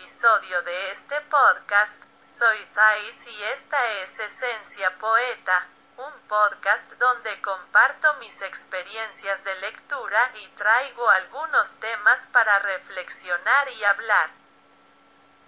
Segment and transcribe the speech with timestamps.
[0.00, 2.02] episodio de este podcast.
[2.22, 5.66] Soy Thais y esta es Esencia Poeta,
[5.98, 13.84] un podcast donde comparto mis experiencias de lectura y traigo algunos temas para reflexionar y
[13.84, 14.30] hablar.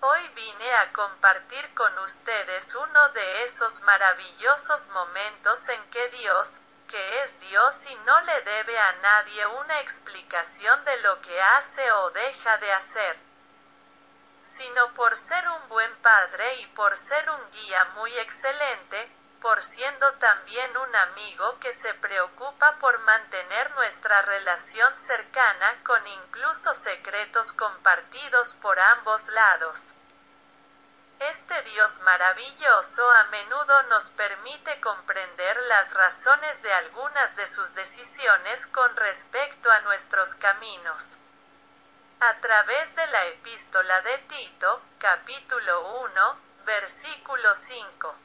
[0.00, 7.20] Hoy vine a compartir con ustedes uno de esos maravillosos momentos en que Dios, que
[7.20, 12.10] es Dios y no le debe a nadie una explicación de lo que hace o
[12.12, 13.27] deja de hacer,
[14.48, 20.12] sino por ser un buen padre y por ser un guía muy excelente, por siendo
[20.14, 28.54] también un amigo que se preocupa por mantener nuestra relación cercana con incluso secretos compartidos
[28.54, 29.94] por ambos lados.
[31.20, 38.66] Este Dios maravilloso a menudo nos permite comprender las razones de algunas de sus decisiones
[38.68, 41.18] con respecto a nuestros caminos.
[42.20, 48.16] A través de la epístola de Tito, capítulo 1, versículo 5.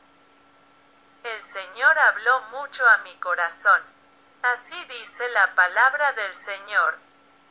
[1.22, 3.84] El Señor habló mucho a mi corazón.
[4.42, 6.98] Así dice la palabra del Señor.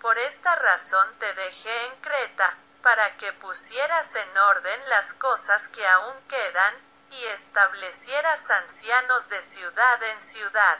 [0.00, 5.86] Por esta razón te dejé en Creta, para que pusieras en orden las cosas que
[5.86, 6.74] aún quedan,
[7.12, 10.78] y establecieras ancianos de ciudad en ciudad.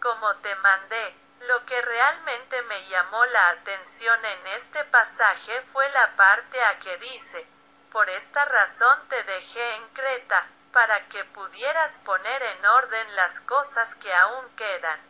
[0.00, 6.14] Como te mandé, lo que realmente me llamó la atención en este pasaje fue la
[6.16, 7.46] parte a que dice,
[7.92, 13.94] por esta razón te dejé en Creta, para que pudieras poner en orden las cosas
[13.94, 15.00] que aún quedan.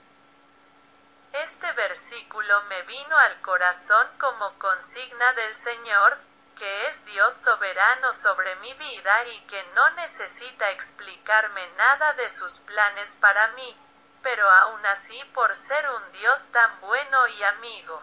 [1.33, 6.19] Este versículo me vino al corazón como consigna del Señor,
[6.57, 12.61] que es Dios soberano sobre mi vida y que no necesita explicarme nada de sus
[12.61, 13.77] planes para mí,
[14.25, 18.03] pero aún así por ser un Dios tan bueno y amigo.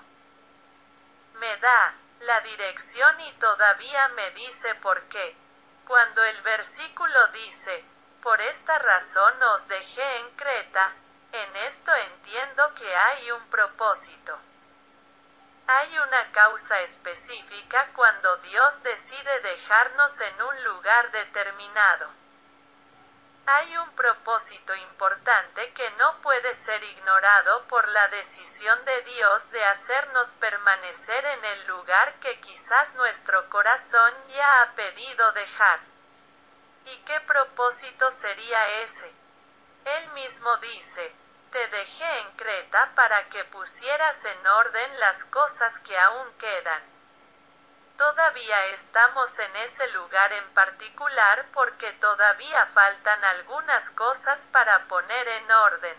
[1.34, 5.36] Me da la dirección y todavía me dice por qué.
[5.88, 7.84] Cuando el versículo dice,
[8.22, 10.94] por esta razón os dejé en Creta,
[11.32, 14.40] en esto entiendo que hay un propósito.
[15.66, 22.21] Hay una causa específica cuando Dios decide dejarnos en un lugar determinado.
[23.54, 29.66] Hay un propósito importante que no puede ser ignorado por la decisión de Dios de
[29.66, 35.82] hacernos permanecer en el lugar que quizás nuestro corazón ya ha pedido dejar.
[36.86, 39.12] ¿Y qué propósito sería ese?
[39.84, 41.14] Él mismo dice,
[41.52, 46.91] te dejé en Creta para que pusieras en orden las cosas que aún quedan.
[48.02, 55.52] Todavía estamos en ese lugar en particular porque todavía faltan algunas cosas para poner en
[55.52, 55.96] orden.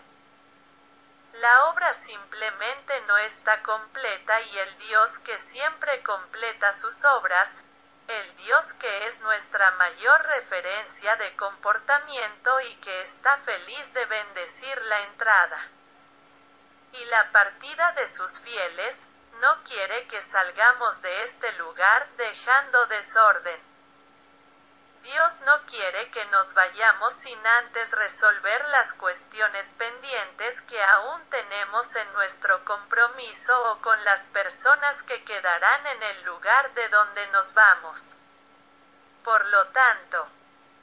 [1.35, 7.63] La obra simplemente no está completa y el Dios que siempre completa sus obras,
[8.09, 14.77] el Dios que es nuestra mayor referencia de comportamiento y que está feliz de bendecir
[14.87, 15.67] la entrada.
[16.91, 19.07] Y la partida de sus fieles,
[19.41, 23.61] no quiere que salgamos de este lugar dejando desorden.
[25.03, 31.93] Dios no quiere que nos vayamos sin antes resolver las cuestiones pendientes que aún tenemos
[31.97, 37.53] en nuestro compromiso o con las personas que quedarán en el lugar de donde nos
[37.53, 38.15] vamos.
[39.25, 40.29] Por lo tanto,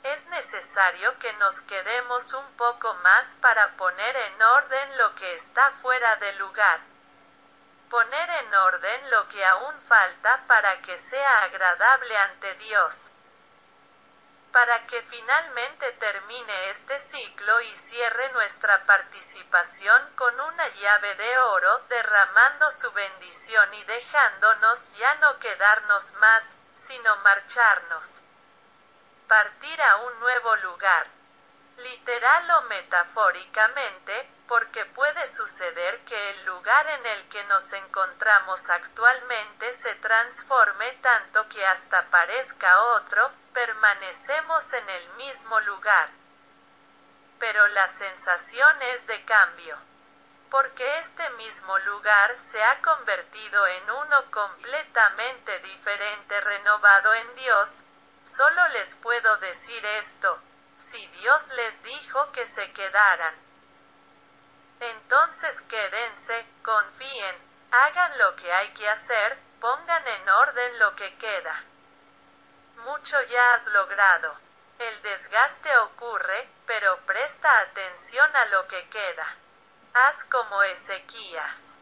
[0.02, 5.70] es necesario que nos quedemos un poco más para poner en orden lo que está
[5.82, 6.89] fuera de lugar.
[7.90, 13.12] Poner en orden lo que aún falta para que sea agradable ante Dios
[14.52, 21.78] para que finalmente termine este ciclo y cierre nuestra participación con una llave de oro,
[21.88, 28.22] derramando su bendición y dejándonos ya no quedarnos más, sino marcharnos.
[29.28, 31.06] Partir a un nuevo lugar.
[31.76, 39.72] Literal o metafóricamente, porque puede suceder que el lugar en el que nos encontramos actualmente
[39.72, 46.08] se transforme tanto que hasta parezca otro, permanecemos en el mismo lugar.
[47.38, 49.78] Pero la sensación es de cambio,
[50.50, 57.84] porque este mismo lugar se ha convertido en uno completamente diferente renovado en Dios,
[58.24, 60.40] solo les puedo decir esto,
[60.76, 63.49] si Dios les dijo que se quedaran
[64.80, 67.36] entonces quédense, confíen,
[67.70, 71.64] hagan lo que hay que hacer, pongan en orden lo que queda.
[72.84, 74.38] Mucho ya has logrado.
[74.78, 79.36] El desgaste ocurre, pero presta atención a lo que queda.
[79.92, 81.78] Haz como Ezequías.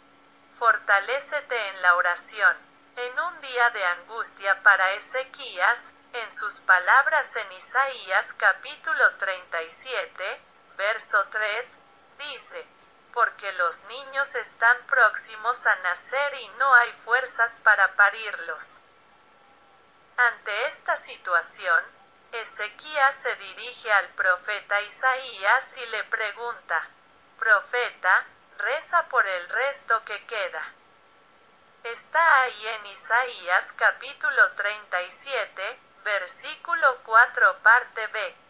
[0.58, 2.56] Fortalécete en la oración.
[2.96, 10.40] En un día de angustia para Ezequías, en sus palabras en Isaías capítulo 37,
[10.76, 11.78] verso 3,
[12.18, 12.66] dice,
[13.19, 18.81] porque los niños están próximos a nacer y no hay fuerzas para parirlos.
[20.17, 21.82] Ante esta situación,
[22.31, 26.87] Ezequías se dirige al profeta Isaías y le pregunta,
[27.41, 28.25] Profeta,
[28.56, 30.62] reza por el resto que queda.
[31.82, 38.47] Está ahí en Isaías capítulo 37, versículo 4 parte B.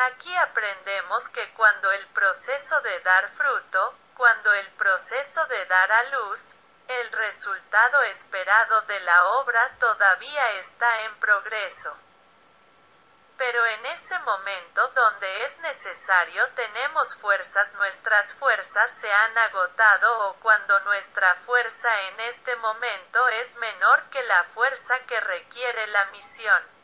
[0.00, 6.02] Aquí aprendemos que cuando el proceso de dar fruto, cuando el proceso de dar a
[6.04, 6.54] luz,
[6.86, 11.96] el resultado esperado de la obra todavía está en progreso.
[13.38, 20.34] Pero en ese momento donde es necesario tenemos fuerzas, nuestras fuerzas se han agotado o
[20.34, 26.77] cuando nuestra fuerza en este momento es menor que la fuerza que requiere la misión.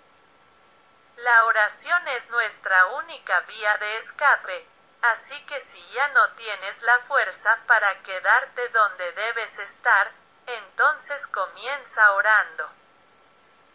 [1.17, 4.67] La oración es nuestra única vía de escape,
[5.03, 10.13] así que si ya no tienes la fuerza para quedarte donde debes estar,
[10.47, 12.71] entonces comienza orando.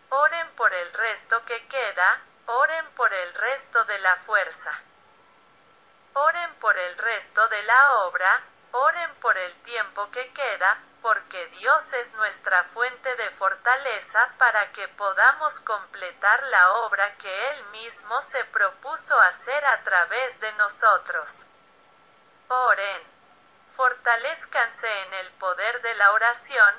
[0.10, 2.22] Oren por el resto que queda,
[2.52, 4.74] Oren por el resto de la fuerza.
[6.14, 8.42] Oren por el resto de la obra,
[8.72, 14.88] oren por el tiempo que queda, porque Dios es nuestra fuente de fortaleza para que
[14.90, 21.48] podamos completar la obra que Él mismo se propuso hacer a través de nosotros.
[22.50, 23.20] Oren.
[23.76, 26.76] Fortalezcanse en el poder de la oración,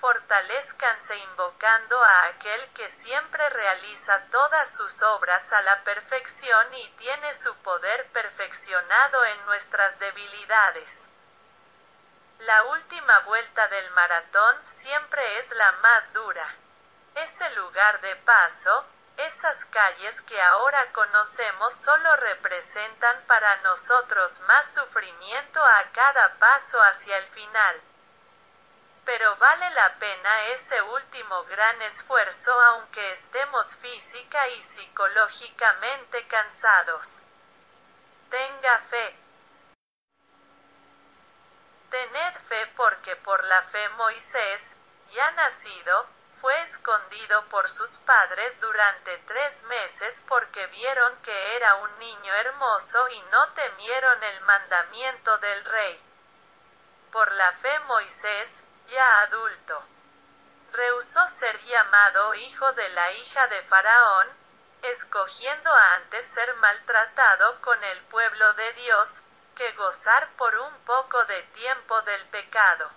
[0.00, 7.32] fortalezcanse invocando a aquel que siempre realiza todas sus obras a la perfección y tiene
[7.32, 11.10] su poder perfeccionado en nuestras debilidades.
[12.46, 16.54] La última vuelta del maratón siempre es la más dura.
[17.14, 18.84] Ese lugar de paso,
[19.16, 27.16] esas calles que ahora conocemos solo representan para nosotros más sufrimiento a cada paso hacia
[27.16, 27.80] el final
[29.04, 37.22] pero vale la pena ese último gran esfuerzo aunque estemos física y psicológicamente cansados.
[38.30, 39.23] Tenga fe.
[41.94, 44.76] Tened fe porque por la fe Moisés,
[45.12, 46.08] ya nacido,
[46.40, 53.08] fue escondido por sus padres durante tres meses porque vieron que era un niño hermoso
[53.10, 56.00] y no temieron el mandamiento del rey.
[57.12, 59.80] Por la fe Moisés, ya adulto.
[60.72, 64.26] Rehusó ser llamado hijo de la hija de Faraón,
[64.82, 69.22] escogiendo antes ser maltratado con el pueblo de Dios,
[69.54, 72.90] que gozar por un poco de tiempo del pecado.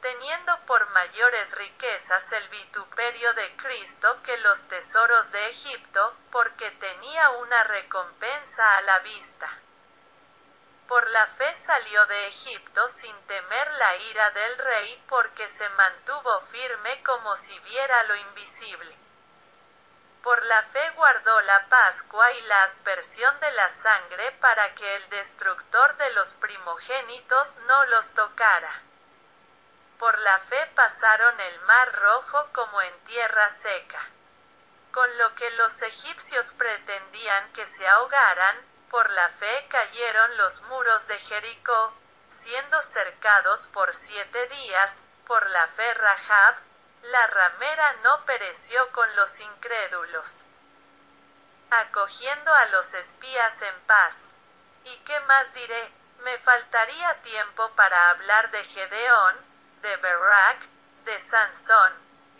[0.00, 7.30] Teniendo por mayores riquezas el vituperio de Cristo que los tesoros de Egipto, porque tenía
[7.30, 9.48] una recompensa a la vista.
[10.88, 16.40] Por la fe salió de Egipto sin temer la ira del rey porque se mantuvo
[16.40, 18.96] firme como si viera lo invisible.
[20.22, 25.08] Por la fe guardó la Pascua y la aspersión de la sangre para que el
[25.08, 28.82] destructor de los primogénitos no los tocara.
[29.98, 34.00] Por la fe pasaron el mar rojo como en tierra seca.
[34.92, 38.56] Con lo que los egipcios pretendían que se ahogaran,
[38.90, 41.94] por la fe cayeron los muros de Jericó,
[42.28, 46.56] siendo cercados por siete días, por la fe Rahab,
[47.02, 50.44] la ramera no pereció con los incrédulos.
[51.70, 54.34] Acogiendo a los espías en paz.
[54.84, 55.92] ¿Y qué más diré?
[56.24, 59.36] Me faltaría tiempo para hablar de Gedeón,
[59.82, 60.60] de Barak,
[61.04, 61.92] de Sansón,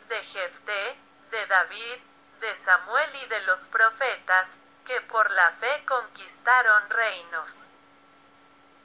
[0.08, 0.98] de Jefté,
[1.30, 2.00] de David,
[2.40, 7.68] de Samuel y de los profetas, que por la fe conquistaron reinos.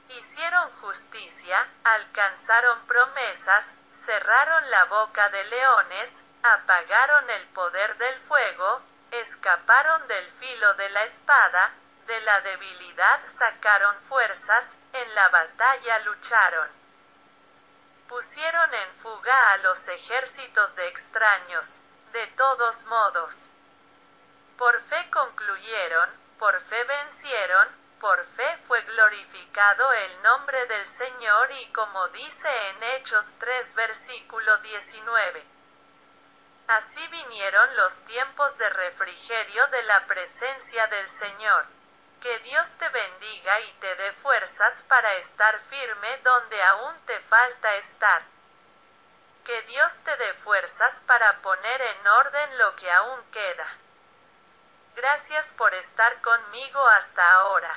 [0.08, 10.06] Hicieron justicia, alcanzaron promesas, cerraron la boca de leones, apagaron el poder del fuego, escaparon
[10.08, 11.72] del filo de la espada,
[12.06, 16.68] de la debilidad sacaron fuerzas, en la batalla lucharon.
[18.08, 21.80] Pusieron en fuga a los ejércitos de extraños,
[22.12, 23.50] de todos modos.
[24.56, 26.08] Por fe concluyeron,
[26.38, 27.68] por fe vencieron,
[28.00, 34.56] por fe fue glorificado el nombre del Señor y como dice en Hechos 3 versículo
[34.58, 35.44] 19.
[36.68, 41.64] Así vinieron los tiempos de refrigerio de la presencia del Señor.
[42.20, 47.76] Que Dios te bendiga y te dé fuerzas para estar firme donde aún te falta
[47.76, 48.22] estar.
[49.44, 53.68] Que Dios te dé fuerzas para poner en orden lo que aún queda.
[55.16, 57.74] Gracias por estar conmigo hasta ahora.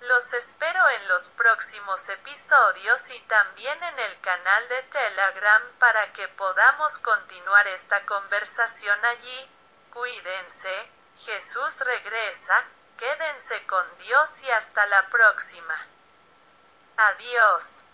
[0.00, 6.28] Los espero en los próximos episodios y también en el canal de Telegram para que
[6.28, 9.50] podamos continuar esta conversación allí.
[9.94, 10.90] Cuídense,
[11.24, 12.64] Jesús regresa,
[12.98, 15.86] quédense con Dios y hasta la próxima.
[16.98, 17.84] Adiós.